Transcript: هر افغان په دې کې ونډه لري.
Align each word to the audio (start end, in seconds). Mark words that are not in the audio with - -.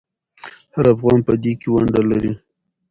هر 0.75 0.85
افغان 0.95 1.19
په 1.27 1.33
دې 1.43 1.53
کې 1.59 1.67
ونډه 1.73 2.01
لري. 2.09 2.33